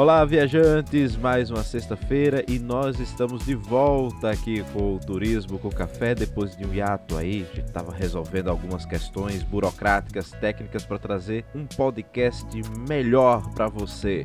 Olá, 0.00 0.24
viajantes! 0.24 1.14
Mais 1.14 1.50
uma 1.50 1.62
sexta-feira 1.62 2.42
e 2.48 2.58
nós 2.58 2.98
estamos 2.98 3.44
de 3.44 3.54
volta 3.54 4.30
aqui 4.30 4.64
com 4.72 4.94
o 4.94 4.98
Turismo 4.98 5.58
com 5.58 5.68
Café 5.68 6.14
depois 6.14 6.56
de 6.56 6.64
um 6.64 6.72
hiato 6.72 7.18
aí. 7.18 7.46
A 7.52 7.54
gente 7.54 7.66
estava 7.66 7.92
resolvendo 7.92 8.48
algumas 8.48 8.86
questões 8.86 9.42
burocráticas, 9.42 10.30
técnicas 10.30 10.86
para 10.86 10.98
trazer 10.98 11.44
um 11.54 11.66
podcast 11.66 12.46
melhor 12.88 13.46
para 13.50 13.68
você. 13.68 14.24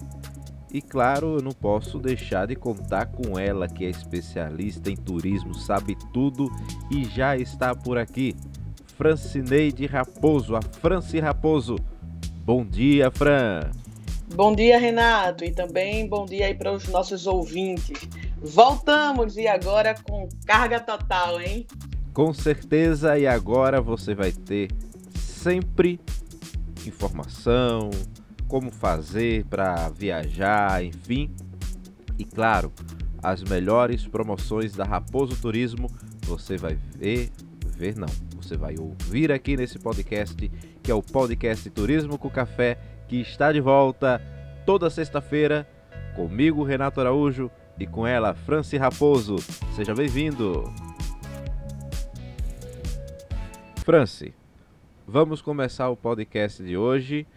E 0.71 0.81
claro, 0.81 1.39
eu 1.39 1.41
não 1.41 1.51
posso 1.51 1.99
deixar 1.99 2.47
de 2.47 2.55
contar 2.55 3.07
com 3.07 3.37
ela, 3.37 3.67
que 3.67 3.83
é 3.83 3.89
especialista 3.89 4.89
em 4.89 4.95
turismo, 4.95 5.53
sabe 5.53 5.97
tudo 6.13 6.49
e 6.89 7.03
já 7.03 7.35
está 7.35 7.75
por 7.75 7.97
aqui. 7.97 8.33
Francineide 8.97 9.85
Raposo, 9.87 10.55
a 10.55 10.61
Franci 10.61 11.19
Raposo. 11.19 11.75
Bom 12.45 12.63
dia, 12.65 13.11
Fran! 13.11 13.84
Bom 14.33 14.55
dia, 14.55 14.79
Renato, 14.79 15.45
e 15.45 15.51
também 15.51 16.07
bom 16.07 16.25
dia 16.25 16.47
aí 16.47 16.55
para 16.55 16.71
os 16.71 16.87
nossos 16.87 17.27
ouvintes. 17.27 18.09
Voltamos 18.37 19.37
e 19.37 19.47
agora 19.47 19.93
com 19.93 20.27
carga 20.45 20.79
total, 20.79 21.39
hein? 21.39 21.65
Com 22.13 22.33
certeza, 22.33 23.17
e 23.19 23.27
agora 23.27 23.79
você 23.79 24.15
vai 24.15 24.31
ter 24.31 24.69
sempre 25.15 25.99
informação, 26.85 27.89
como 28.47 28.71
fazer 28.71 29.45
para 29.45 29.89
viajar, 29.89 30.83
enfim. 30.83 31.29
E 32.17 32.25
claro, 32.25 32.73
as 33.21 33.43
melhores 33.43 34.07
promoções 34.07 34.73
da 34.73 34.83
Raposo 34.83 35.39
Turismo 35.41 35.87
você 36.23 36.57
vai 36.57 36.77
ver, 36.97 37.31
ver 37.67 37.95
não, 37.95 38.07
você 38.35 38.57
vai 38.57 38.75
ouvir 38.77 39.31
aqui 39.31 39.55
nesse 39.55 39.77
podcast, 39.77 40.35
que 40.81 40.91
é 40.91 40.95
o 40.95 41.01
podcast 41.01 41.69
Turismo 41.69 42.17
com 42.17 42.29
Café 42.29 42.94
que 43.07 43.21
está 43.21 43.51
de 43.51 43.61
volta 43.61 44.21
toda 44.65 44.89
sexta-feira 44.89 45.67
comigo, 46.15 46.63
Renato 46.63 46.99
Araújo, 46.99 47.51
e 47.77 47.85
com 47.85 48.07
ela, 48.07 48.33
Franci 48.33 48.77
Raposo. 48.77 49.35
Seja 49.75 49.93
bem-vindo! 49.93 50.63
Franci, 53.83 54.33
vamos 55.05 55.41
começar 55.41 55.89
o 55.89 55.95
podcast 55.95 56.63
de 56.63 56.75
hoje 56.75 57.27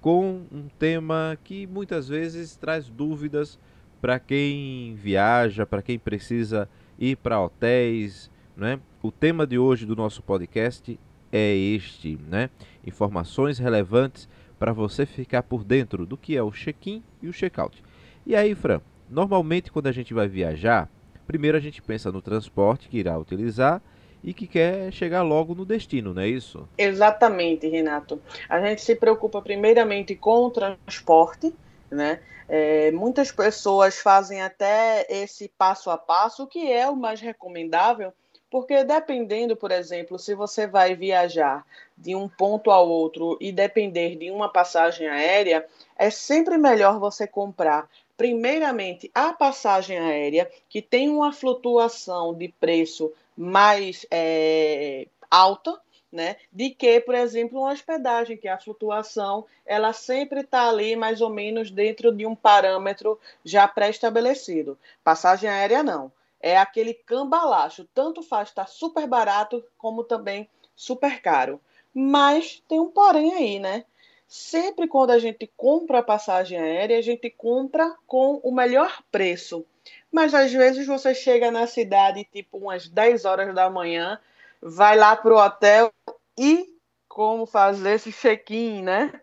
com 0.00 0.42
um 0.50 0.68
tema 0.78 1.38
que 1.44 1.66
muitas 1.66 2.08
vezes 2.08 2.56
traz 2.56 2.88
dúvidas 2.88 3.58
para 4.00 4.18
quem 4.18 4.94
viaja, 4.96 5.64
para 5.64 5.80
quem 5.80 5.98
precisa 5.98 6.68
ir 6.98 7.16
para 7.16 7.40
hotéis, 7.40 8.30
né? 8.56 8.80
O 9.02 9.12
tema 9.12 9.46
de 9.46 9.58
hoje 9.58 9.86
do 9.86 9.94
nosso 9.94 10.22
podcast 10.22 10.98
é 11.30 11.54
este, 11.54 12.18
né? 12.28 12.50
Informações 12.86 13.58
relevantes 13.58 14.28
para 14.64 14.72
você 14.72 15.04
ficar 15.04 15.42
por 15.42 15.62
dentro 15.62 16.06
do 16.06 16.16
que 16.16 16.34
é 16.34 16.42
o 16.42 16.50
check-in 16.50 17.02
e 17.20 17.28
o 17.28 17.34
check-out. 17.34 17.84
E 18.24 18.34
aí, 18.34 18.54
Fran, 18.54 18.80
normalmente 19.10 19.70
quando 19.70 19.88
a 19.88 19.92
gente 19.92 20.14
vai 20.14 20.26
viajar, 20.26 20.88
primeiro 21.26 21.58
a 21.58 21.60
gente 21.60 21.82
pensa 21.82 22.10
no 22.10 22.22
transporte 22.22 22.88
que 22.88 22.96
irá 22.96 23.18
utilizar 23.18 23.82
e 24.22 24.32
que 24.32 24.46
quer 24.46 24.90
chegar 24.90 25.20
logo 25.20 25.54
no 25.54 25.66
destino, 25.66 26.14
não 26.14 26.22
é 26.22 26.28
isso? 26.28 26.66
Exatamente, 26.78 27.68
Renato. 27.68 28.18
A 28.48 28.58
gente 28.58 28.80
se 28.80 28.96
preocupa 28.96 29.42
primeiramente 29.42 30.16
com 30.16 30.46
o 30.46 30.50
transporte, 30.50 31.54
né? 31.90 32.20
É, 32.48 32.90
muitas 32.90 33.30
pessoas 33.30 33.98
fazem 33.98 34.40
até 34.40 35.06
esse 35.10 35.46
passo 35.58 35.90
a 35.90 35.98
passo, 35.98 36.46
que 36.46 36.72
é 36.72 36.88
o 36.88 36.96
mais 36.96 37.20
recomendável, 37.20 38.14
porque 38.54 38.84
dependendo, 38.84 39.56
por 39.56 39.72
exemplo, 39.72 40.16
se 40.16 40.32
você 40.32 40.64
vai 40.64 40.94
viajar 40.94 41.66
de 41.98 42.14
um 42.14 42.28
ponto 42.28 42.70
ao 42.70 42.88
outro 42.88 43.36
e 43.40 43.50
depender 43.50 44.14
de 44.14 44.30
uma 44.30 44.48
passagem 44.48 45.08
aérea, 45.08 45.66
é 45.98 46.08
sempre 46.08 46.56
melhor 46.56 47.00
você 47.00 47.26
comprar 47.26 47.90
primeiramente 48.16 49.10
a 49.12 49.32
passagem 49.32 49.98
aérea, 49.98 50.48
que 50.68 50.80
tem 50.80 51.08
uma 51.08 51.32
flutuação 51.32 52.32
de 52.32 52.46
preço 52.46 53.12
mais 53.36 54.06
é, 54.08 55.08
alta, 55.28 55.76
né, 56.12 56.36
de 56.52 56.70
que, 56.70 57.00
por 57.00 57.16
exemplo, 57.16 57.58
uma 57.58 57.72
hospedagem, 57.72 58.36
que 58.36 58.46
a 58.46 58.56
flutuação 58.56 59.46
ela 59.66 59.92
sempre 59.92 60.42
está 60.42 60.68
ali 60.68 60.94
mais 60.94 61.20
ou 61.20 61.28
menos 61.28 61.72
dentro 61.72 62.12
de 62.12 62.24
um 62.24 62.36
parâmetro 62.36 63.18
já 63.44 63.66
pré-estabelecido. 63.66 64.78
Passagem 65.02 65.50
aérea 65.50 65.82
não 65.82 66.12
é 66.44 66.58
aquele 66.58 66.92
cambalacho. 66.92 67.88
Tanto 67.94 68.22
faz 68.22 68.50
estar 68.50 68.68
super 68.68 69.06
barato 69.06 69.64
como 69.78 70.04
também 70.04 70.46
super 70.76 71.22
caro. 71.22 71.58
Mas 71.94 72.62
tem 72.68 72.78
um 72.78 72.90
porém 72.90 73.32
aí, 73.32 73.58
né? 73.58 73.86
Sempre 74.28 74.86
quando 74.86 75.10
a 75.10 75.18
gente 75.18 75.50
compra 75.56 76.00
a 76.00 76.02
passagem 76.02 76.58
aérea, 76.58 76.98
a 76.98 77.02
gente 77.02 77.30
compra 77.30 77.96
com 78.06 78.40
o 78.42 78.52
melhor 78.52 79.02
preço. 79.10 79.64
Mas 80.12 80.34
às 80.34 80.52
vezes 80.52 80.86
você 80.86 81.14
chega 81.14 81.50
na 81.50 81.66
cidade 81.66 82.28
tipo 82.30 82.58
umas 82.58 82.88
10 82.88 83.24
horas 83.24 83.54
da 83.54 83.70
manhã, 83.70 84.20
vai 84.60 84.98
lá 84.98 85.16
pro 85.16 85.38
hotel 85.38 85.90
e 86.38 86.74
como 87.08 87.46
fazer 87.46 87.94
esse 87.94 88.12
check-in, 88.12 88.82
né? 88.82 89.18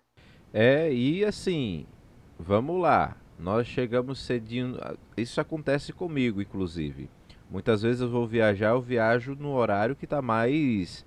É, 0.52 0.92
e 0.92 1.24
assim, 1.24 1.86
vamos 2.40 2.82
lá. 2.82 3.21
Nós 3.41 3.66
chegamos 3.66 4.19
cedinho. 4.19 4.78
Isso 5.18 5.41
acontece 5.41 5.91
comigo, 5.91 6.41
inclusive. 6.41 7.09
Muitas 7.50 7.81
vezes 7.81 8.00
eu 8.00 8.09
vou 8.09 8.28
viajar, 8.28 8.69
eu 8.69 8.81
viajo 8.81 9.35
no 9.35 9.53
horário 9.53 9.96
que 9.96 10.06
está 10.06 10.22
mais 10.22 11.03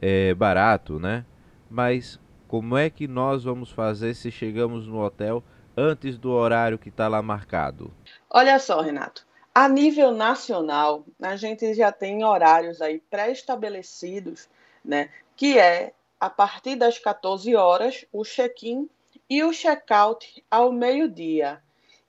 é, 0.00 0.32
barato, 0.34 0.98
né? 0.98 1.26
Mas 1.70 2.18
como 2.48 2.76
é 2.76 2.88
que 2.88 3.06
nós 3.06 3.44
vamos 3.44 3.70
fazer 3.70 4.14
se 4.14 4.30
chegamos 4.30 4.86
no 4.86 4.98
hotel 4.98 5.44
antes 5.76 6.16
do 6.16 6.30
horário 6.30 6.78
que 6.78 6.88
está 6.88 7.06
lá 7.06 7.20
marcado? 7.20 7.92
Olha 8.30 8.58
só, 8.58 8.80
Renato. 8.80 9.26
A 9.54 9.68
nível 9.68 10.10
nacional, 10.10 11.04
a 11.20 11.36
gente 11.36 11.74
já 11.74 11.92
tem 11.92 12.24
horários 12.24 12.80
aí 12.80 12.98
pré-estabelecidos, 13.10 14.48
né? 14.82 15.10
Que 15.36 15.58
é 15.58 15.92
a 16.18 16.30
partir 16.30 16.76
das 16.76 16.98
14 16.98 17.54
horas 17.54 18.06
o 18.10 18.24
check-in 18.24 18.88
e 19.28 19.44
o 19.44 19.52
check-out 19.52 20.42
ao 20.50 20.72
meio-dia. 20.72 21.62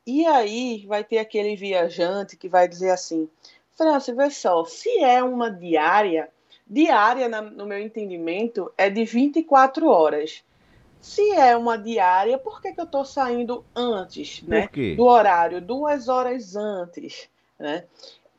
E 0.05 0.25
aí 0.25 0.85
vai 0.87 1.03
ter 1.03 1.17
aquele 1.17 1.55
viajante 1.55 2.37
que 2.37 2.47
vai 2.47 2.67
dizer 2.67 2.91
assim: 2.91 3.29
França, 3.73 4.13
vê 4.13 4.29
só, 4.29 4.63
se 4.65 4.99
é 4.99 5.23
uma 5.23 5.49
diária, 5.49 6.29
diária, 6.67 7.27
no 7.29 7.65
meu 7.65 7.79
entendimento, 7.79 8.71
é 8.77 8.89
de 8.89 9.03
24 9.03 9.87
horas. 9.87 10.43
Se 11.01 11.31
é 11.31 11.55
uma 11.55 11.77
diária, 11.77 12.37
por 12.37 12.61
que, 12.61 12.73
que 12.73 12.79
eu 12.79 12.85
estou 12.85 13.05
saindo 13.05 13.63
antes 13.75 14.41
né, 14.41 14.67
do 14.95 15.03
horário, 15.03 15.61
duas 15.61 16.07
horas 16.07 16.55
antes? 16.55 17.29
Né? 17.59 17.83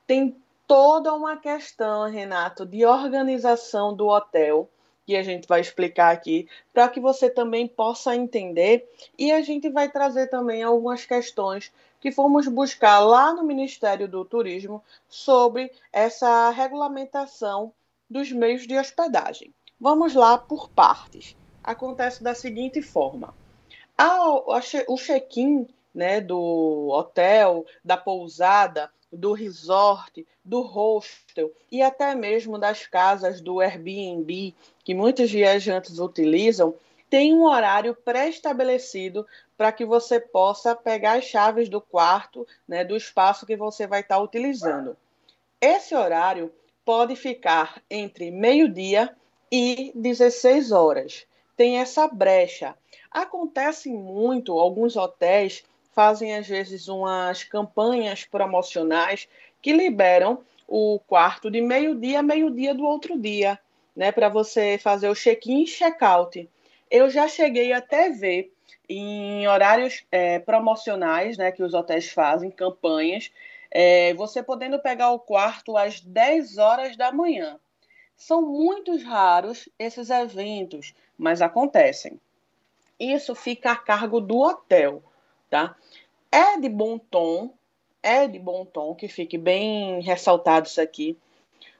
Tem 0.05 0.37
toda 0.67 1.13
uma 1.15 1.37
questão, 1.37 2.11
Renato, 2.11 2.67
de 2.67 2.85
organização 2.85 3.95
do 3.95 4.09
hotel 4.09 4.69
que 5.07 5.17
a 5.17 5.23
gente 5.23 5.47
vai 5.47 5.61
explicar 5.61 6.13
aqui, 6.13 6.49
para 6.75 6.89
que 6.89 6.99
você 6.99 7.31
também 7.31 7.69
possa 7.69 8.17
entender. 8.17 8.91
E 9.17 9.31
a 9.31 9.41
gente 9.41 9.71
vai 9.71 9.89
trazer 9.89 10.27
também 10.27 10.65
algumas 10.65 11.07
questões 11.07 11.73
que 12.01 12.11
fomos 12.11 12.49
buscar 12.49 12.99
lá 12.99 13.33
no 13.33 13.45
Ministério 13.45 14.09
do 14.09 14.25
Turismo 14.25 14.83
sobre 15.09 15.73
essa 15.93 16.51
regulamentação 16.51 17.73
dos 18.11 18.33
meios 18.33 18.67
de 18.67 18.77
hospedagem. 18.77 19.55
Vamos 19.81 20.15
lá 20.15 20.37
por 20.37 20.69
partes. 20.69 21.37
Acontece 21.63 22.23
da 22.23 22.35
seguinte 22.35 22.83
forma: 22.83 23.33
o 24.89 24.97
check-in 24.97 25.69
né, 25.95 26.21
do 26.21 26.89
hotel, 26.91 27.65
da 27.85 27.97
pousada, 27.97 28.91
do 29.13 29.33
resort, 29.33 30.27
do 30.45 30.63
hostel 30.63 31.53
e 31.71 31.83
até 31.83 32.15
mesmo 32.15 32.59
das 32.59 32.87
casas 32.87 33.41
do 33.41 33.61
Airbnb, 33.61 34.55
que 34.85 34.95
muitos 34.95 35.31
viajantes 35.31 35.99
utilizam, 35.99 36.75
tem 37.09 37.33
um 37.33 37.45
horário 37.45 37.95
pré-estabelecido 37.95 39.27
para 39.57 39.73
que 39.73 39.85
você 39.85 40.21
possa 40.21 40.75
pegar 40.75 41.15
as 41.15 41.25
chaves 41.25 41.69
do 41.69 41.81
quarto, 41.81 42.47
né, 42.67 42.85
do 42.85 42.97
espaço 42.97 43.47
que 43.47 43.57
você 43.57 43.87
vai 43.87 44.01
estar 44.01 44.19
utilizando. 44.19 44.97
Esse 45.61 45.95
horário 45.95 46.53
pode 46.85 47.17
ficar 47.17 47.83
entre 47.91 48.31
meio-dia 48.31 49.15
e 49.51 49.93
16 49.95 50.73
horas. 50.73 51.27
Tem 51.57 51.79
essa 51.79 52.07
brecha. 52.07 52.77
Acontece 53.11 53.89
muito, 53.89 54.59
alguns 54.59 54.97
hotéis 54.97 55.65
fazem 55.97 56.37
às 56.37 56.47
vezes 56.47 56.89
umas 56.89 57.43
campanhas 57.43 58.23
promocionais 58.23 59.27
que 59.63 59.73
liberam 59.73 60.45
o 60.69 61.01
quarto 61.07 61.51
de 61.51 61.63
meio-dia 61.63 62.19
a 62.19 62.23
meio-dia 62.23 62.75
do 62.75 62.85
outro 62.85 63.19
dia, 63.19 63.59
né, 63.97 64.13
para 64.13 64.29
você 64.29 64.77
fazer 64.77 65.09
o 65.09 65.15
check-in 65.15 65.63
e 65.63 65.67
check-out. 65.67 66.47
Eu 66.91 67.09
já 67.09 67.27
cheguei 67.27 67.73
até 67.73 68.11
ver 68.11 68.53
em 68.87 69.49
horários 69.49 70.05
é, 70.13 70.39
promocionais, 70.39 71.39
né, 71.39 71.51
que 71.51 71.63
os 71.63 71.73
hotéis 71.73 72.11
fazem, 72.11 72.51
campanhas, 72.51 73.33
é, 73.71 74.13
você 74.13 74.43
podendo 74.43 74.79
pegar 74.79 75.13
o 75.13 75.19
quarto 75.19 75.79
às 75.79 76.03
10 76.03 76.59
horas 76.59 76.95
da 76.95 77.11
manhã. 77.11 77.59
São 78.15 78.43
muito 78.43 78.95
raros 79.03 79.67
esses 79.79 80.11
eventos, 80.11 80.95
mas 81.17 81.41
acontecem. 81.41 82.21
Isso 83.01 83.35
fica 83.35 83.73
a 83.73 83.77
cargo 83.77 84.21
do 84.21 84.39
hotel, 84.39 85.03
tá? 85.57 85.77
é 86.31 86.59
de 86.59 86.69
bom 86.69 86.99
tom, 86.99 87.55
é 88.03 88.27
de 88.27 88.39
bom 88.39 88.65
tom, 88.67 88.95
que 88.95 89.09
fique 89.09 89.39
bem 89.39 90.03
ressaltado 90.03 90.67
isso 90.67 90.81
aqui, 90.81 91.19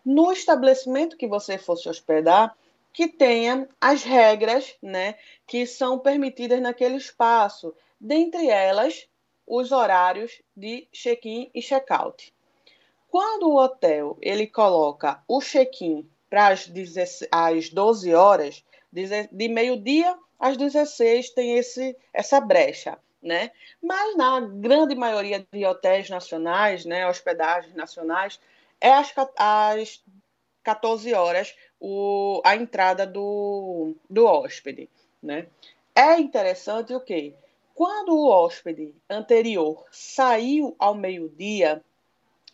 no 0.05 0.33
estabelecimento 0.33 1.17
que 1.17 1.27
você 1.27 1.59
for 1.59 1.77
se 1.77 1.89
hospedar, 1.89 2.57
que 2.93 3.07
tenha 3.07 3.69
as 3.79 4.03
regras 4.03 4.75
né, 4.81 5.17
que 5.47 5.67
são 5.67 5.99
permitidas 5.99 6.61
naquele 6.61 6.97
espaço, 6.97 7.75
dentre 8.01 8.49
elas 8.49 9.07
os 9.47 9.73
horários 9.73 10.41
de 10.57 10.89
check-in 10.91 11.51
e 11.55 11.61
check-out. 11.61 12.33
Quando 13.11 13.49
o 13.49 13.57
hotel 13.57 14.17
ele 14.23 14.47
coloca 14.47 15.23
o 15.29 15.41
check-in 15.41 16.09
para 16.31 16.49
as 16.49 17.69
12 17.69 18.15
horas, 18.15 18.65
de 18.91 19.49
meio-dia 19.49 20.17
às 20.39 20.57
16 20.57 21.31
tem 21.31 21.59
esse, 21.59 21.97
essa 22.13 22.41
brecha. 22.41 22.99
Né? 23.27 23.51
Mas 23.83 24.17
na 24.17 24.39
grande 24.39 24.95
maioria 24.95 25.45
de 25.53 25.67
hotéis 25.67 26.09
nacionais, 26.09 26.85
né, 26.85 27.09
hospedagens 27.09 27.75
nacionais, 27.75 28.39
é 28.81 28.93
às, 28.93 29.13
às 29.37 30.05
14 30.63 31.13
horas 31.13 31.53
o, 31.81 32.41
a 32.45 32.55
entrada 32.55 33.05
do, 33.05 33.97
do 34.09 34.27
hóspede. 34.27 34.89
Né? 35.21 35.49
É 35.93 36.21
interessante 36.21 36.95
o 36.95 37.01
quê? 37.01 37.35
Quando 37.75 38.15
o 38.15 38.29
hóspede 38.29 38.95
anterior 39.11 39.85
saiu 39.91 40.77
ao 40.79 40.95
meio-dia, 40.95 41.83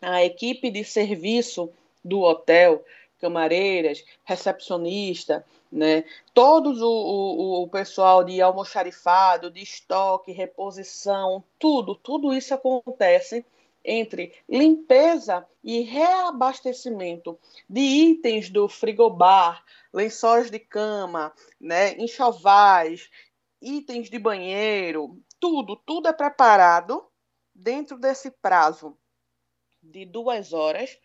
a 0.00 0.24
equipe 0.24 0.70
de 0.70 0.84
serviço 0.84 1.70
do 2.02 2.22
hotel, 2.22 2.82
camareiras, 3.22 4.04
recepcionista, 4.24 5.46
né, 5.70 6.04
todos 6.34 6.82
o, 6.82 6.90
o, 6.90 7.62
o 7.62 7.68
pessoal 7.68 8.24
de 8.24 8.42
almoxarifado, 8.42 9.48
de 9.48 9.62
estoque, 9.62 10.32
reposição, 10.32 11.44
tudo, 11.56 11.94
tudo 11.94 12.34
isso 12.34 12.52
acontece 12.52 13.46
entre 13.84 14.34
limpeza 14.48 15.46
e 15.62 15.82
reabastecimento 15.82 17.38
de 17.70 17.80
itens 17.80 18.50
do 18.50 18.68
frigobar, 18.68 19.64
lençóis 19.92 20.50
de 20.50 20.58
cama, 20.58 21.32
né, 21.60 21.92
enxovais, 21.98 23.08
itens 23.60 24.10
de 24.10 24.18
banheiro, 24.18 25.16
tudo, 25.38 25.76
tudo 25.76 26.08
é 26.08 26.12
preparado 26.12 27.04
dentro 27.54 27.96
desse 27.96 28.32
prazo 28.32 28.96
de 29.80 30.04
duas 30.04 30.52
horas 30.52 30.98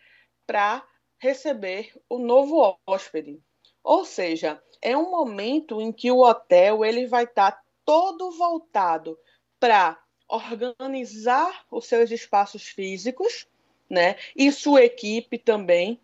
para 0.47 0.83
receber 1.17 1.91
o 2.09 2.17
novo 2.17 2.77
hóspede. 2.85 3.39
Ou 3.83 4.05
seja, 4.05 4.61
é 4.81 4.95
um 4.97 5.09
momento 5.09 5.81
em 5.81 5.91
que 5.91 6.11
o 6.11 6.19
hotel 6.19 6.83
ele 6.85 7.07
vai 7.07 7.23
estar 7.23 7.51
tá 7.51 7.61
todo 7.85 8.31
voltado 8.31 9.17
para 9.59 9.97
organizar 10.27 11.65
os 11.71 11.85
seus 11.85 12.11
espaços 12.11 12.63
físicos, 12.63 13.47
né? 13.89 14.17
E 14.35 14.51
sua 14.51 14.83
equipe 14.83 15.37
também, 15.37 15.99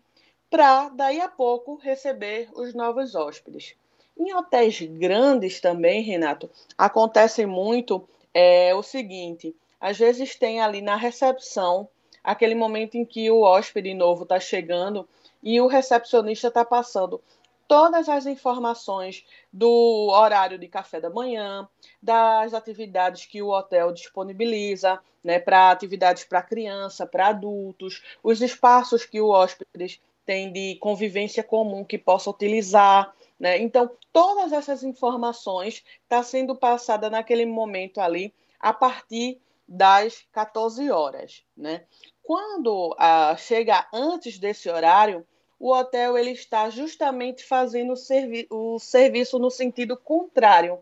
para 0.48 0.88
daí 0.88 1.20
a 1.20 1.28
pouco 1.28 1.76
receber 1.76 2.48
os 2.54 2.74
novos 2.74 3.14
hóspedes. 3.14 3.74
Em 4.16 4.32
hotéis 4.34 4.80
grandes 4.80 5.60
também, 5.60 6.02
Renato, 6.02 6.48
acontece 6.78 7.44
muito 7.44 8.08
é, 8.32 8.74
o 8.74 8.82
seguinte: 8.82 9.54
às 9.80 9.98
vezes 9.98 10.36
tem 10.36 10.60
ali 10.60 10.80
na 10.80 10.96
recepção 10.96 11.88
aquele 12.24 12.54
momento 12.54 12.96
em 12.96 13.04
que 13.04 13.30
o 13.30 13.42
hóspede 13.42 13.92
novo 13.92 14.22
está 14.22 14.40
chegando 14.40 15.06
e 15.42 15.60
o 15.60 15.66
recepcionista 15.66 16.48
está 16.48 16.64
passando 16.64 17.20
todas 17.68 18.08
as 18.08 18.26
informações 18.26 19.24
do 19.52 20.08
horário 20.10 20.58
de 20.58 20.68
café 20.68 21.00
da 21.00 21.10
manhã, 21.10 21.68
das 22.02 22.54
atividades 22.54 23.26
que 23.26 23.42
o 23.42 23.48
hotel 23.48 23.92
disponibiliza, 23.92 24.98
né, 25.22 25.38
para 25.38 25.70
atividades 25.70 26.24
para 26.24 26.42
criança, 26.42 27.06
para 27.06 27.28
adultos, 27.28 28.02
os 28.22 28.40
espaços 28.42 29.04
que 29.04 29.20
o 29.20 29.28
hóspede 29.28 30.00
tem 30.24 30.52
de 30.52 30.76
convivência 30.76 31.42
comum 31.42 31.84
que 31.84 31.98
possa 31.98 32.30
utilizar, 32.30 33.14
né? 33.38 33.58
Então, 33.58 33.90
todas 34.12 34.52
essas 34.52 34.82
informações 34.82 35.74
estão 36.02 36.18
tá 36.18 36.22
sendo 36.22 36.56
passada 36.56 37.10
naquele 37.10 37.44
momento 37.44 38.00
ali 38.00 38.32
a 38.58 38.72
partir 38.72 39.38
das 39.68 40.24
14 40.32 40.90
horas, 40.90 41.42
né? 41.56 41.84
Quando 42.24 42.96
ah, 42.98 43.36
chega 43.36 43.86
antes 43.92 44.38
desse 44.38 44.70
horário, 44.70 45.26
o 45.60 45.70
hotel 45.70 46.16
ele 46.16 46.30
está 46.30 46.70
justamente 46.70 47.44
fazendo 47.44 47.92
o, 47.92 47.96
servi 47.96 48.46
o 48.50 48.78
serviço 48.78 49.38
no 49.38 49.50
sentido 49.50 49.94
contrário. 49.94 50.78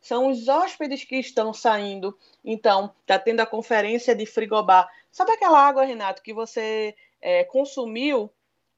São 0.00 0.28
os 0.28 0.48
hóspedes 0.48 1.04
que 1.04 1.16
estão 1.16 1.54
saindo. 1.54 2.18
Então, 2.44 2.92
está 3.02 3.18
tendo 3.18 3.38
a 3.38 3.46
conferência 3.46 4.16
de 4.16 4.26
frigobar. 4.26 4.88
Sabe 5.12 5.32
aquela 5.32 5.64
água, 5.64 5.84
Renato, 5.84 6.22
que 6.22 6.32
você 6.32 6.96
é, 7.20 7.44
consumiu? 7.44 8.28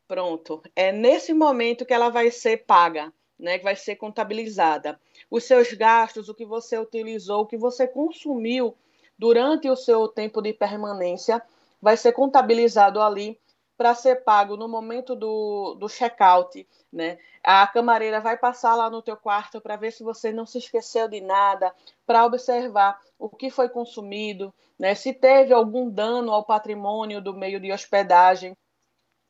Pronto. 0.06 0.62
É 0.76 0.92
nesse 0.92 1.32
momento 1.32 1.86
que 1.86 1.94
ela 1.94 2.10
vai 2.10 2.30
ser 2.30 2.66
paga, 2.66 3.10
né? 3.38 3.56
Que 3.56 3.64
vai 3.64 3.76
ser 3.76 3.96
contabilizada. 3.96 5.00
Os 5.30 5.44
seus 5.44 5.72
gastos, 5.72 6.28
o 6.28 6.34
que 6.34 6.44
você 6.44 6.76
utilizou, 6.76 7.42
o 7.42 7.46
que 7.46 7.56
você 7.56 7.88
consumiu 7.88 8.76
durante 9.18 9.70
o 9.70 9.76
seu 9.76 10.08
tempo 10.08 10.42
de 10.42 10.52
permanência, 10.52 11.42
vai 11.82 11.96
ser 11.96 12.12
contabilizado 12.12 13.02
ali 13.02 13.38
para 13.76 13.96
ser 13.96 14.22
pago 14.22 14.56
no 14.56 14.68
momento 14.68 15.16
do, 15.16 15.74
do 15.74 15.88
check-out, 15.88 16.66
né? 16.92 17.18
A 17.42 17.66
camareira 17.66 18.20
vai 18.20 18.36
passar 18.36 18.76
lá 18.76 18.88
no 18.88 19.02
teu 19.02 19.16
quarto 19.16 19.60
para 19.60 19.74
ver 19.74 19.90
se 19.90 20.04
você 20.04 20.30
não 20.30 20.46
se 20.46 20.58
esqueceu 20.58 21.08
de 21.08 21.20
nada, 21.20 21.74
para 22.06 22.24
observar 22.24 23.00
o 23.18 23.28
que 23.28 23.50
foi 23.50 23.68
consumido, 23.68 24.54
né? 24.78 24.94
Se 24.94 25.12
teve 25.12 25.52
algum 25.52 25.90
dano 25.90 26.30
ao 26.30 26.44
patrimônio 26.44 27.20
do 27.20 27.34
meio 27.34 27.58
de 27.58 27.72
hospedagem. 27.72 28.56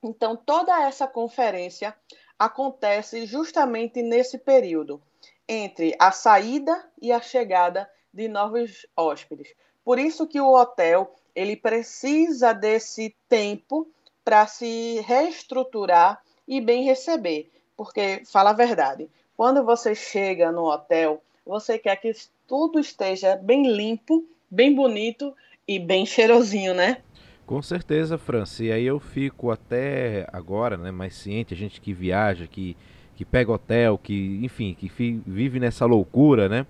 Então, 0.02 0.36
toda 0.36 0.82
essa 0.82 1.06
conferência 1.06 1.96
acontece 2.38 3.24
justamente 3.24 4.02
nesse 4.02 4.36
período, 4.36 5.00
entre 5.48 5.96
a 5.98 6.12
saída 6.12 6.90
e 7.00 7.10
a 7.10 7.22
chegada 7.22 7.90
de 8.12 8.28
novos 8.28 8.86
hóspedes. 8.94 9.54
Por 9.82 9.98
isso 9.98 10.26
que 10.26 10.40
o 10.40 10.52
hotel 10.52 11.14
ele 11.34 11.56
precisa 11.56 12.52
desse 12.52 13.14
tempo 13.28 13.88
para 14.24 14.46
se 14.46 15.00
reestruturar 15.06 16.20
e 16.46 16.60
bem 16.60 16.84
receber. 16.84 17.50
Porque, 17.76 18.22
fala 18.24 18.50
a 18.50 18.54
verdade, 18.54 19.08
quando 19.36 19.64
você 19.64 19.94
chega 19.94 20.52
no 20.52 20.70
hotel, 20.70 21.22
você 21.44 21.78
quer 21.78 21.96
que 21.96 22.12
tudo 22.46 22.78
esteja 22.78 23.36
bem 23.36 23.66
limpo, 23.66 24.24
bem 24.50 24.74
bonito 24.74 25.34
e 25.66 25.78
bem 25.78 26.04
cheirosinho, 26.04 26.74
né? 26.74 26.98
Com 27.46 27.60
certeza, 27.60 28.16
França. 28.16 28.64
E 28.64 28.70
aí 28.70 28.84
eu 28.84 29.00
fico 29.00 29.50
até 29.50 30.26
agora, 30.32 30.76
né, 30.76 30.90
mais 30.90 31.14
ciente, 31.14 31.54
a 31.54 31.56
gente 31.56 31.80
que 31.80 31.92
viaja, 31.92 32.46
que, 32.46 32.76
que 33.16 33.24
pega 33.24 33.52
hotel, 33.52 33.98
que, 33.98 34.40
enfim, 34.42 34.74
que 34.74 34.88
vive 35.26 35.58
nessa 35.58 35.84
loucura, 35.84 36.48
né? 36.48 36.66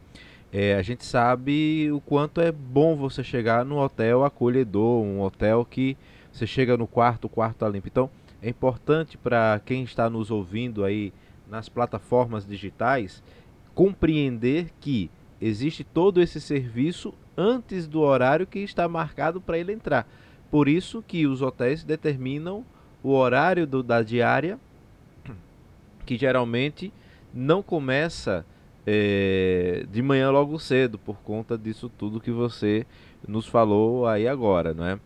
É, 0.53 0.75
a 0.75 0.83
gente 0.83 1.03
sabe 1.03 1.91
o 1.91 1.99
quanto 1.99 2.39
é 2.39 2.53
bom 2.53 2.95
você 2.95 3.25
chegar 3.25 3.65
num 3.65 3.79
hotel 3.79 4.23
acolhedor, 4.23 5.03
um 5.03 5.23
hotel 5.23 5.65
que 5.65 5.97
você 6.31 6.47
chega 6.47 6.77
no 6.77 6.87
quarto, 6.87 7.25
o 7.25 7.29
quarto 7.29 7.55
está 7.55 7.69
limpo. 7.69 7.89
Então, 7.89 8.11
é 8.43 8.51
importante 8.51 9.17
para 9.17 9.63
quem 9.65 9.83
está 9.83 10.11
nos 10.11 10.31
ouvindo 10.31 10.85
aí 10.85 11.11
nas 11.49 11.71
plataformas 11.71 12.47
digitais 12.47 13.23
compreender 13.75 14.71
que 14.79 15.11
existe 15.41 15.85
todo 15.85 16.21
esse 16.21 16.39
serviço 16.39 17.15
antes 17.35 17.87
do 17.87 18.01
horário 18.01 18.47
que 18.47 18.59
está 18.59 18.87
marcado 18.87 19.41
para 19.41 19.59
ele 19.59 19.73
entrar. 19.73 20.07
Por 20.51 20.69
isso 20.69 21.03
que 21.07 21.27
os 21.27 21.41
hotéis 21.41 21.83
determinam 21.83 22.63
o 23.03 23.13
horário 23.13 23.67
do, 23.67 23.83
da 23.83 24.03
diária, 24.03 24.59
que 26.05 26.19
geralmente 26.19 26.93
não 27.33 27.63
começa 27.63 28.45
é, 28.87 29.87
de 29.91 30.03
manhã 30.03 30.31
logo 30.31 30.59
cedo, 30.59 30.99
por 30.99 31.17
conta 31.19 31.57
disso 31.57 31.91
tudo 31.97 32.21
que 32.21 32.31
você 32.31 32.87
nos 33.27 33.47
falou 33.47 34.07
aí 34.07 34.27
agora, 34.27 34.75
não 34.75 34.85
é? 34.85 34.99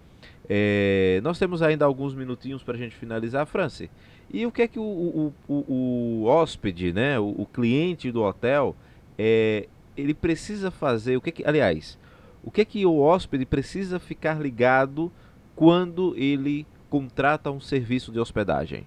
É, 0.49 1.21
nós 1.23 1.38
temos 1.38 1.61
ainda 1.61 1.85
alguns 1.85 2.14
minutinhos 2.14 2.62
para 2.62 2.75
a 2.75 2.78
gente 2.78 2.95
finalizar, 2.95 3.47
Franci. 3.47 3.90
E 4.33 4.47
o 4.47 4.52
que 4.52 4.62
é 4.62 4.68
que 4.68 4.78
o, 4.78 4.83
o, 4.83 5.35
o, 5.49 5.54
o 5.54 6.25
hóspede, 6.25 6.92
né, 6.92 7.18
o, 7.18 7.35
o, 7.38 7.47
cliente 7.47 8.11
do 8.11 8.23
hotel, 8.23 8.75
é, 9.18 9.68
ele 9.97 10.14
precisa 10.14 10.71
fazer? 10.71 11.16
O 11.16 11.21
que, 11.21 11.30
é 11.30 11.33
que 11.33 11.45
aliás, 11.47 11.99
o 12.42 12.50
que 12.50 12.61
é 12.61 12.64
que 12.64 12.87
o 12.87 12.99
hóspede 13.00 13.45
precisa 13.45 13.99
ficar 13.99 14.40
ligado 14.40 15.11
quando 15.54 16.14
ele 16.16 16.66
contrata 16.88 17.50
um 17.50 17.61
serviço 17.61 18.12
de 18.12 18.21
hospedagem? 18.21 18.87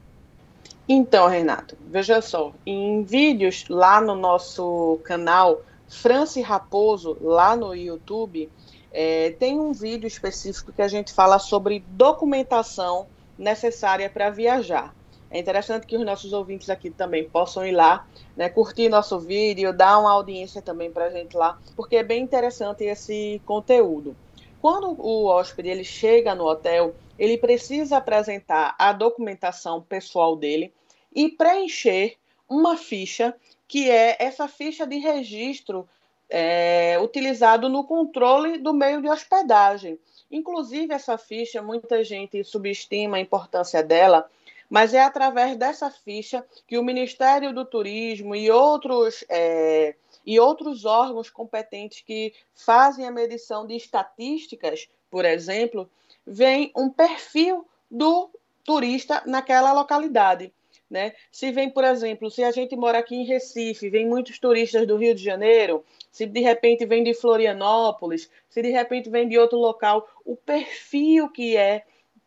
Então, 0.92 1.28
Renato, 1.28 1.78
veja 1.82 2.20
só, 2.20 2.52
em 2.66 3.04
vídeos 3.04 3.66
lá 3.70 4.02
no 4.02 4.16
nosso 4.16 5.00
canal 5.04 5.62
Franci 5.88 6.42
Raposo, 6.42 7.16
lá 7.22 7.56
no 7.56 7.76
YouTube, 7.76 8.50
é, 8.92 9.30
tem 9.38 9.60
um 9.60 9.72
vídeo 9.72 10.08
específico 10.08 10.74
que 10.74 10.82
a 10.82 10.88
gente 10.88 11.14
fala 11.14 11.38
sobre 11.38 11.86
documentação 11.90 13.06
necessária 13.38 14.10
para 14.10 14.32
viajar. 14.32 14.96
É 15.30 15.38
interessante 15.38 15.86
que 15.86 15.96
os 15.96 16.04
nossos 16.04 16.34
ouvintes 16.34 16.72
aqui 16.72 16.90
também 16.90 17.30
possam 17.30 17.64
ir 17.64 17.72
lá, 17.74 18.08
né, 18.36 18.50
curtir 18.50 18.90
nosso 18.90 19.20
vídeo, 19.20 19.72
dar 19.72 20.00
uma 20.00 20.12
audiência 20.12 20.60
também 20.60 20.90
para 20.90 21.06
a 21.06 21.12
gente 21.12 21.38
lá, 21.38 21.60
porque 21.76 21.98
é 21.98 22.04
bem 22.04 22.24
interessante 22.24 22.84
esse 22.84 23.40
conteúdo. 23.46 24.16
quando 24.60 25.00
o 25.00 25.26
hóspede 25.26 25.70
ele 25.70 25.84
chega 25.84 26.34
no 26.34 26.46
hotel, 26.46 26.96
ele 27.20 27.38
precisa 27.38 27.98
apresentar 27.98 28.76
a 28.80 28.92
documentação 28.92 29.82
pessoal 29.84 30.36
dele 30.36 30.74
e 31.14 31.30
preencher 31.30 32.18
uma 32.48 32.78
ficha 32.78 33.36
que 33.68 33.90
é 33.90 34.18
essa 34.20 34.48
ficha 34.48 34.88
de 34.88 34.98
registro 34.98 35.88
é, 36.30 36.98
utilizado 37.00 37.70
no 37.70 37.84
controle 37.84 38.58
do 38.58 38.74
meio 38.74 39.02
de 39.02 39.10
hospedagem. 39.10 40.00
Inclusive, 40.32 40.94
essa 40.94 41.18
ficha, 41.18 41.62
muita 41.62 42.04
gente 42.04 42.44
subestima 42.44 43.18
a 43.18 43.20
importância 43.20 43.84
dela, 43.84 44.30
mas 44.70 44.94
é 44.94 45.02
através 45.02 45.58
dessa 45.58 45.90
ficha 45.90 46.46
que 46.68 46.78
o 46.78 46.84
Ministério 46.84 47.54
do 47.54 47.66
Turismo 47.66 48.36
e 48.36 48.52
outros, 48.52 49.24
é, 49.28 49.96
e 50.26 50.40
outros 50.40 50.86
órgãos 50.86 51.30
competentes 51.30 52.02
que 52.02 52.34
fazem 52.54 53.08
a 53.08 53.12
medição 53.12 53.66
de 53.66 53.76
estatísticas, 53.76 54.88
por 55.10 55.26
exemplo, 55.26 55.90
vem 56.26 56.72
um 56.76 56.90
perfil 56.90 57.68
do 57.90 58.30
turista 58.64 59.24
naquela 59.26 59.74
localidade. 59.74 60.54
Né? 60.90 61.14
Se 61.32 61.52
vem, 61.52 61.70
por 61.70 61.84
exemplo, 61.84 62.32
se 62.32 62.44
a 62.44 62.52
gente 62.52 62.76
mora 62.76 62.98
aqui 62.98 63.16
em 63.16 63.24
Recife, 63.24 63.90
vem 63.90 64.08
muitos 64.08 64.40
turistas 64.40 64.88
do 64.88 64.98
Rio 64.98 65.14
de 65.14 65.24
Janeiro, 65.24 65.86
se 66.12 66.26
de 66.26 66.40
repente 66.40 66.84
vem 66.86 67.04
de 67.04 67.14
Florianópolis, 67.14 68.30
se 68.50 68.62
de 68.62 68.72
repente 68.72 69.08
vem 69.08 69.30
de 69.30 69.38
outro 69.38 69.60
local, 69.60 70.10
o 70.26 70.36
perfil 70.36 71.30
que 71.30 71.56
é, 71.56 71.84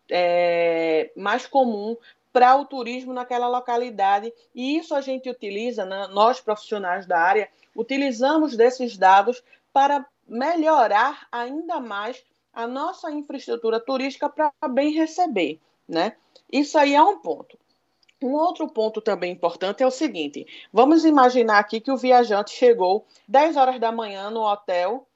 é 0.09 1.11
mais 1.17 1.45
comum 1.45 1.97
para 2.33 2.55
o 2.55 2.65
turismo 2.65 3.13
naquela 3.13 3.49
localidade. 3.49 4.33
E 4.55 4.79
isso 4.79 4.95
a 4.95 5.01
gente 5.01 5.29
utiliza, 5.29 5.85
né? 5.85 6.07
nós 6.13 6.41
profissionais 6.41 7.05
da 7.05 7.19
área, 7.19 7.49
utilizamos 7.77 8.57
desses 8.57 8.97
dados 8.97 9.43
para 9.73 10.07
melhorar 10.29 11.27
ainda 11.33 11.81
mais 11.81 12.23
a 12.53 12.67
nossa 12.67 13.11
infraestrutura 13.11 13.81
turística 13.81 14.29
para 14.29 14.53
bem 14.71 14.93
receber. 14.93 15.61
Né? 15.89 16.15
Isso 16.51 16.79
aí 16.79 16.95
é 16.95 17.03
um 17.03 17.19
ponto. 17.19 17.59
Um 18.25 18.35
outro 18.35 18.69
ponto 18.69 19.01
também 19.01 19.33
importante 19.33 19.83
é 19.83 19.87
o 19.87 19.91
seguinte: 19.91 20.47
vamos 20.73 21.05
imaginar 21.05 21.59
aqui 21.59 21.81
que 21.81 21.91
o 21.91 21.97
viajante 21.97 22.51
chegou 22.51 23.07
10 23.29 23.57
horas 23.57 23.81
da 23.81 23.93
manhã 23.93 24.31
no 24.31 24.43
hotel, 24.43 25.07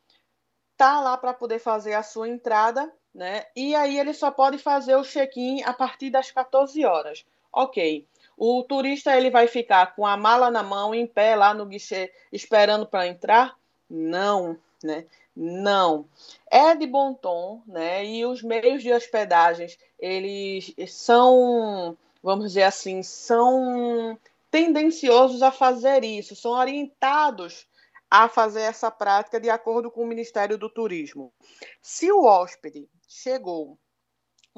tá 0.76 1.00
lá 1.00 1.16
para 1.16 1.32
poder 1.32 1.58
fazer 1.58 1.94
a 1.94 2.02
sua 2.02 2.28
entrada, 2.28 2.92
né? 3.14 3.44
E 3.54 3.74
aí 3.74 3.98
ele 3.98 4.12
só 4.12 4.30
pode 4.30 4.58
fazer 4.58 4.94
o 4.96 5.04
check-in 5.04 5.62
a 5.62 5.72
partir 5.72 6.10
das 6.10 6.30
14 6.30 6.84
horas. 6.84 7.24
Ok. 7.52 8.06
O 8.36 8.62
turista 8.64 9.16
ele 9.16 9.30
vai 9.30 9.46
ficar 9.46 9.94
com 9.96 10.06
a 10.06 10.16
mala 10.16 10.50
na 10.50 10.62
mão, 10.62 10.94
em 10.94 11.06
pé 11.06 11.34
lá 11.34 11.54
no 11.54 11.64
guichê, 11.64 12.12
esperando 12.30 12.86
para 12.86 13.06
entrar? 13.06 13.56
Não, 13.88 14.58
né? 14.84 15.06
Não. 15.34 16.06
É 16.50 16.74
de 16.74 16.86
bom 16.86 17.14
tom, 17.14 17.62
né? 17.66 18.04
E 18.04 18.26
os 18.26 18.42
meios 18.42 18.82
de 18.82 18.92
hospedagens, 18.92 19.78
eles 19.98 20.74
são 20.88 21.96
vamos 22.26 22.46
dizer 22.46 22.64
assim, 22.64 23.04
são 23.04 24.18
tendenciosos 24.50 25.42
a 25.42 25.52
fazer 25.52 26.02
isso, 26.02 26.34
são 26.34 26.50
orientados 26.50 27.68
a 28.10 28.28
fazer 28.28 28.62
essa 28.62 28.90
prática 28.90 29.40
de 29.40 29.48
acordo 29.48 29.92
com 29.92 30.02
o 30.02 30.06
Ministério 30.06 30.58
do 30.58 30.68
Turismo. 30.68 31.32
Se 31.80 32.10
o 32.10 32.24
hóspede 32.24 32.88
chegou 33.08 33.78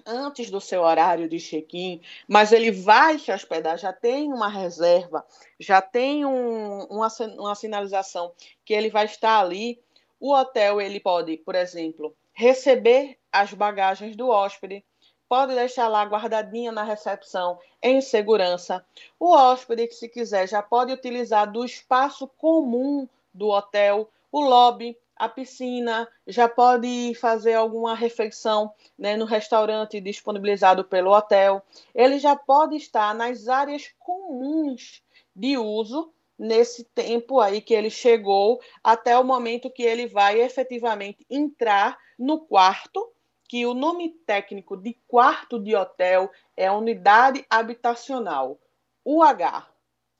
antes 0.06 0.50
do 0.50 0.62
seu 0.62 0.80
horário 0.80 1.28
de 1.28 1.38
check-in, 1.38 2.00
mas 2.26 2.52
ele 2.52 2.70
vai 2.70 3.18
se 3.18 3.30
hospedar, 3.30 3.76
já 3.76 3.92
tem 3.92 4.32
uma 4.32 4.48
reserva, 4.48 5.22
já 5.60 5.82
tem 5.82 6.25
um, 6.25 6.84
uma, 6.84 7.08
uma 7.37 7.54
sinalização 7.54 8.32
que 8.64 8.72
ele 8.72 8.88
vai 8.88 9.04
estar 9.04 9.40
ali, 9.40 9.78
o 10.18 10.32
hotel 10.32 10.80
ele 10.80 11.00
pode, 11.00 11.37
por 11.37 11.54
exemplo, 11.54 12.16
receber 12.32 13.18
as 13.30 13.52
bagagens 13.52 14.16
do 14.16 14.30
hóspede, 14.30 14.82
pode 15.28 15.54
deixar 15.54 15.88
lá 15.88 16.02
guardadinha 16.04 16.73
na 16.73 16.82
recepção 16.82 17.58
em 17.82 18.00
segurança. 18.00 18.85
O 19.18 19.32
hóspede, 19.32 19.87
que 19.87 19.94
se 19.94 20.08
quiser, 20.08 20.49
já 20.49 20.62
pode 20.62 20.92
utilizar 20.92 21.50
do 21.50 21.64
espaço 21.64 22.26
comum 22.38 23.08
do 23.32 23.49
hotel, 23.49 24.08
o 24.32 24.40
lobby, 24.40 24.97
a 25.14 25.28
piscina, 25.28 26.08
já 26.26 26.49
pode 26.49 27.12
fazer 27.14 27.54
alguma 27.54 27.94
refeição 27.94 28.73
né, 28.97 29.16
no 29.16 29.25
restaurante 29.25 30.00
disponibilizado 30.00 30.85
pelo 30.85 31.12
hotel. 31.12 31.62
Ele 31.94 32.18
já 32.18 32.37
pode 32.37 32.76
estar 32.76 33.14
nas 33.14 33.49
áreas 33.49 33.92
comuns 33.99 35.02
de 35.35 35.58
uso 35.58 36.12
nesse 36.38 36.85
tempo 36.85 37.40
aí 37.40 37.61
que 37.61 37.75
ele 37.75 37.90
chegou 37.90 38.61
até 38.82 39.18
o 39.18 39.25
momento 39.25 39.70
que 39.70 39.82
ele 39.82 40.06
vai 40.06 40.40
efetivamente 40.40 41.26
entrar 41.28 41.99
no 42.16 42.40
quarto 42.40 43.12
que 43.48 43.64
o 43.64 43.72
nome 43.72 44.10
técnico 44.26 44.76
de 44.76 44.92
quarto 45.08 45.58
de 45.58 45.74
hotel 45.74 46.30
é 46.54 46.70
unidade 46.70 47.44
habitacional, 47.48 48.60
UH, 49.04 49.66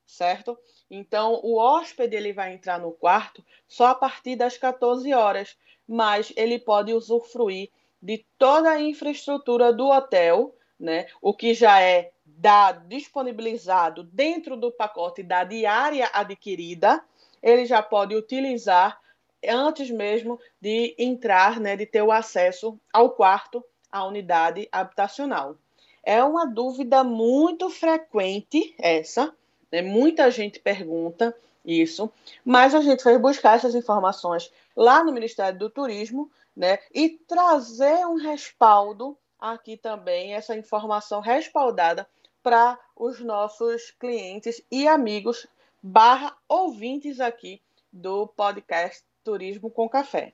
certo? 0.07 0.59
Então, 0.91 1.39
o 1.43 1.59
hóspede 1.59 2.17
ele 2.17 2.33
vai 2.33 2.55
entrar 2.55 2.81
no 2.81 2.91
quarto 2.91 3.45
só 3.69 3.89
a 3.89 3.95
partir 3.95 4.35
das 4.35 4.57
14 4.57 5.13
horas, 5.13 5.59
mas 5.87 6.33
ele 6.37 6.59
pode 6.59 6.95
usufruir 6.95 7.71
de 8.01 8.25
toda 8.39 8.71
a 8.71 8.81
infraestrutura 8.81 9.73
do 9.73 9.89
hotel, 9.89 10.57
né? 10.81 11.07
O 11.21 11.35
que 11.35 11.53
já 11.53 11.83
é 11.83 12.13
dado, 12.25 12.89
disponibilizado 12.89 14.05
dentro 14.05 14.57
do 14.57 14.73
pacote 14.73 15.23
da 15.23 15.45
diária 15.45 16.09
adquirida, 16.15 17.05
ele 17.43 17.67
já 17.67 17.83
pode 17.83 18.15
utilizar 18.15 18.99
antes 19.47 19.91
mesmo 19.91 20.41
de 20.61 20.95
entrar, 20.99 21.61
né, 21.61 21.77
de 21.77 21.87
ter 21.87 22.03
o 22.03 22.13
acesso 22.13 22.79
ao 22.93 23.11
quarto, 23.11 23.65
à 23.91 24.05
unidade 24.05 24.69
habitacional. 24.71 25.57
É 26.03 26.23
uma 26.23 26.47
dúvida 26.47 27.05
muito 27.05 27.69
frequente 27.71 28.75
essa, 28.79 29.35
né? 29.71 29.83
muita 29.83 30.31
gente 30.31 30.59
pergunta 30.59 31.37
isso, 31.65 32.11
mas 32.45 32.75
a 32.75 32.81
gente 32.81 33.03
foi 33.03 33.19
buscar 33.19 33.57
essas 33.57 33.75
informações 33.75 34.51
lá 34.75 35.05
no 35.05 35.13
Ministério 35.13 35.59
do 35.59 35.69
Turismo, 35.69 36.31
né, 36.57 36.81
e 36.93 37.11
trazer 37.11 38.05
um 38.07 38.17
respaldo 38.17 39.17
aqui 39.39 39.77
também, 39.77 40.35
essa 40.35 40.57
informação 40.57 41.21
respaldada 41.21 42.09
para 42.43 42.79
os 42.97 43.21
nossos 43.21 43.93
clientes 43.93 44.61
e 44.71 44.89
amigos 44.89 45.47
barra 45.81 46.37
ouvintes 46.49 47.21
aqui 47.21 47.61
do 47.93 48.27
podcast 48.27 49.05
Turismo 49.25 49.71
com 49.71 49.89
Café. 49.89 50.33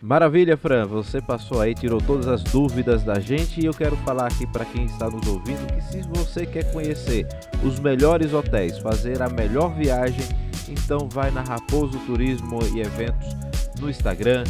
Maravilha, 0.00 0.56
Fran. 0.56 0.86
Você 0.86 1.22
passou 1.22 1.60
aí, 1.60 1.74
tirou 1.74 2.00
todas 2.00 2.28
as 2.28 2.42
dúvidas 2.42 3.02
da 3.02 3.18
gente 3.18 3.60
e 3.60 3.66
eu 3.66 3.72
quero 3.72 3.96
falar 3.98 4.26
aqui 4.26 4.46
para 4.46 4.64
quem 4.64 4.84
está 4.84 5.08
nos 5.08 5.26
ouvindo 5.26 5.66
que 5.72 5.82
se 5.82 6.02
você 6.02 6.44
quer 6.44 6.70
conhecer 6.72 7.26
os 7.64 7.80
melhores 7.80 8.34
hotéis, 8.34 8.78
fazer 8.78 9.22
a 9.22 9.28
melhor 9.28 9.74
viagem, 9.74 10.26
então 10.68 11.08
vai 11.08 11.30
na 11.30 11.42
Raposo 11.42 11.98
Turismo 12.00 12.58
e 12.74 12.80
Eventos 12.80 13.34
no 13.80 13.88
Instagram, 13.88 14.44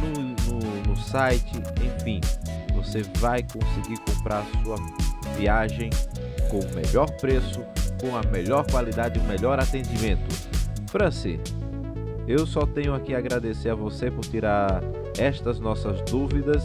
no, 0.00 0.22
no, 0.52 0.82
no 0.88 0.96
site, 0.96 1.52
enfim, 1.84 2.20
você 2.74 3.02
vai 3.18 3.42
conseguir 3.42 3.98
comprar 4.00 4.40
a 4.40 4.62
sua 4.62 4.76
viagem 5.36 5.90
com 6.50 6.60
o 6.60 6.74
melhor 6.74 7.10
preço, 7.18 7.60
com 8.00 8.16
a 8.16 8.22
melhor 8.30 8.66
qualidade 8.70 9.18
o 9.18 9.24
melhor 9.24 9.58
atendimento. 9.58 10.26
Franci, 10.88 11.40
eu 12.26 12.46
só 12.46 12.66
tenho 12.66 12.94
aqui 12.94 13.14
a 13.14 13.18
agradecer 13.18 13.70
a 13.70 13.74
você 13.74 14.10
por 14.10 14.24
tirar 14.24 14.82
estas 15.18 15.60
nossas 15.60 16.00
dúvidas 16.02 16.62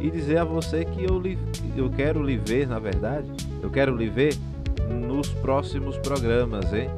e 0.00 0.10
dizer 0.10 0.38
a 0.38 0.44
você 0.44 0.84
que 0.84 1.04
eu, 1.04 1.18
lhe, 1.18 1.38
eu 1.76 1.90
quero 1.90 2.22
lhe 2.22 2.36
ver, 2.36 2.66
na 2.66 2.78
verdade, 2.78 3.26
eu 3.62 3.70
quero 3.70 3.94
lhe 3.94 4.08
ver 4.08 4.34
nos 4.88 5.28
próximos 5.28 5.98
programas, 5.98 6.72
hein? 6.72 6.88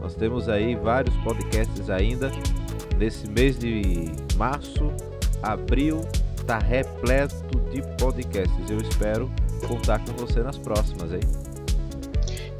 Nós 0.00 0.14
temos 0.14 0.48
aí 0.48 0.74
vários 0.74 1.14
podcasts 1.16 1.88
ainda. 1.90 2.30
Nesse 2.96 3.28
mês 3.28 3.58
de 3.58 4.12
março, 4.36 4.92
abril, 5.42 6.00
está 6.36 6.58
repleto 6.58 7.58
de 7.70 7.82
podcasts. 7.96 8.70
Eu 8.70 8.78
espero 8.78 9.30
contar 9.66 9.98
com 10.00 10.12
você 10.12 10.40
nas 10.40 10.58
próximas, 10.58 11.12
hein? 11.12 11.20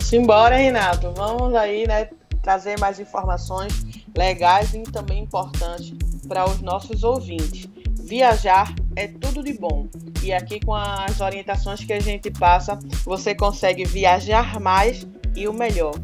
Simbora, 0.00 0.56
Renato. 0.56 1.12
Vamos 1.12 1.54
aí, 1.54 1.86
né? 1.86 2.08
Trazer 2.42 2.78
mais 2.78 3.00
informações 3.00 3.95
legais 4.16 4.74
e 4.74 4.82
também 4.82 5.22
importantes 5.22 5.92
para 6.26 6.48
os 6.48 6.60
nossos 6.60 7.02
ouvintes. 7.04 7.68
Viajar 8.02 8.74
é 8.94 9.08
tudo 9.08 9.42
de 9.42 9.52
bom 9.54 9.88
e 10.22 10.32
aqui 10.32 10.58
com 10.60 10.74
as 10.74 11.20
orientações 11.20 11.84
que 11.84 11.92
a 11.92 12.00
gente 12.00 12.30
passa, 12.30 12.78
você 13.04 13.34
consegue 13.34 13.84
viajar 13.84 14.58
mais 14.60 15.06
e 15.34 15.46
o 15.46 15.52
melhor, 15.52 15.94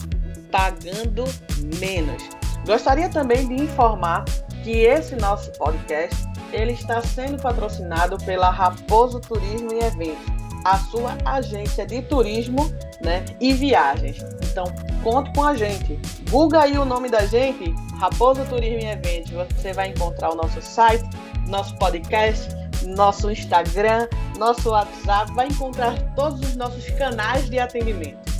pagando 0.50 1.24
menos. 1.80 2.22
Gostaria 2.66 3.08
também 3.08 3.48
de 3.48 3.54
informar 3.54 4.24
que 4.62 4.70
esse 4.70 5.16
nosso 5.16 5.50
podcast 5.52 6.16
ele 6.52 6.72
está 6.72 7.00
sendo 7.00 7.40
patrocinado 7.40 8.18
pela 8.18 8.50
Raposo 8.50 9.18
Turismo 9.20 9.72
e 9.72 9.82
Eventos, 9.82 10.24
a 10.64 10.78
sua 10.78 11.16
agência 11.24 11.84
de 11.86 12.02
turismo 12.02 12.70
né, 13.02 13.24
e 13.40 13.52
viagens. 13.52 14.18
Então, 14.50 14.64
conte 15.02 15.32
com 15.32 15.44
a 15.44 15.54
gente. 15.54 15.98
Google 16.30 16.60
aí 16.60 16.78
o 16.78 16.84
nome 16.84 17.08
da 17.08 17.24
gente, 17.26 17.74
Raposo 17.98 18.44
Turismo 18.46 18.80
e 18.80 18.86
Eventos. 18.86 19.32
Você 19.56 19.72
vai 19.72 19.88
encontrar 19.88 20.32
o 20.32 20.34
nosso 20.34 20.60
site, 20.60 21.04
nosso 21.48 21.76
podcast, 21.76 22.48
nosso 22.86 23.30
Instagram, 23.30 24.08
nosso 24.38 24.70
WhatsApp, 24.70 25.32
vai 25.32 25.48
encontrar 25.48 25.96
todos 26.14 26.40
os 26.40 26.56
nossos 26.56 26.88
canais 26.90 27.48
de 27.48 27.58
atendimento. 27.58 28.32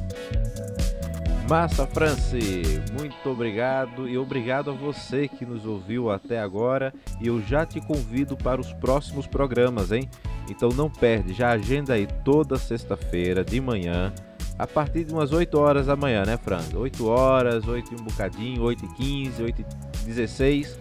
Massa 1.49 1.87
Franci, 1.87 2.81
muito 2.99 3.29
obrigado 3.29 4.09
e 4.09 4.17
obrigado 4.17 4.71
a 4.71 4.73
você 4.73 5.29
que 5.29 5.45
nos 5.45 5.67
ouviu 5.67 6.11
até 6.11 6.39
agora 6.39 6.95
e 7.21 7.27
eu 7.27 7.43
já 7.43 7.67
te 7.67 7.81
convido 7.81 8.37
para 8.37 8.61
os 8.61 8.73
próximos 8.73 9.27
programas, 9.27 9.93
hein? 9.93 10.09
Então 10.49 10.71
não 10.71 10.89
perde, 10.89 11.35
já 11.35 11.51
agenda 11.51 11.95
aí 11.95 12.07
toda 12.25 12.57
sexta-feira 12.57 13.45
de 13.45 13.61
manhã, 13.61 14.13
a 14.59 14.67
partir 14.67 15.05
de 15.05 15.13
umas 15.13 15.33
8 15.33 15.59
horas 15.59 15.87
da 15.87 15.97
manhã, 15.97 16.25
né, 16.25 16.37
Fran? 16.37 16.63
8 16.75 17.09
horas, 17.09 17.67
8 17.67 17.93
e 17.93 18.01
um 18.01 18.05
bocadinho, 18.05 18.63
8 18.63 18.85
e 18.85 18.89
15, 18.95 19.43
8 19.43 19.61
e 19.61 20.07
16. 20.07 20.79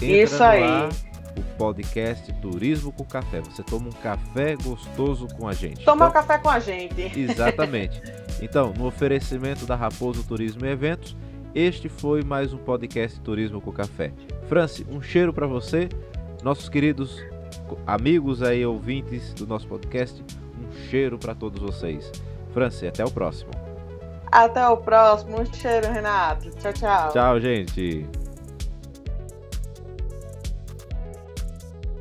Entra 0.00 0.06
Isso 0.06 0.42
aí. 0.42 0.62
O 1.36 1.42
podcast 1.56 2.30
Turismo 2.42 2.92
com 2.92 3.04
Café. 3.04 3.40
Você 3.40 3.62
toma 3.62 3.88
um 3.88 3.92
café 3.92 4.54
gostoso 4.56 5.26
com 5.28 5.48
a 5.48 5.52
gente. 5.52 5.84
Toma 5.84 6.08
então, 6.08 6.12
café 6.12 6.38
com 6.38 6.50
a 6.50 6.58
gente. 6.58 7.00
Exatamente. 7.18 8.02
Então, 8.40 8.74
no 8.76 8.86
oferecimento 8.86 9.64
da 9.64 9.74
Raposo 9.74 10.24
Turismo 10.24 10.66
e 10.66 10.68
Eventos, 10.68 11.16
este 11.54 11.88
foi 11.88 12.22
mais 12.22 12.52
um 12.52 12.58
podcast 12.58 13.20
Turismo 13.20 13.60
com 13.60 13.72
Café. 13.72 14.12
Franci, 14.48 14.86
um 14.90 15.00
cheiro 15.00 15.32
para 15.32 15.46
você, 15.46 15.88
nossos 16.42 16.68
queridos 16.68 17.22
amigos 17.86 18.42
aí 18.42 18.64
ouvintes 18.66 19.32
do 19.34 19.46
nosso 19.46 19.66
podcast, 19.66 20.22
um 20.58 20.90
cheiro 20.90 21.18
para 21.18 21.34
todos 21.34 21.60
vocês. 21.60 22.10
Franci, 22.52 22.86
até 22.86 23.04
o 23.04 23.10
próximo. 23.10 23.50
Até 24.30 24.66
o 24.66 24.76
próximo. 24.78 25.40
Um 25.40 25.44
cheiro, 25.52 25.92
Renato. 25.92 26.50
Tchau, 26.52 26.72
tchau. 26.72 27.12
Tchau, 27.12 27.40
gente. 27.40 28.08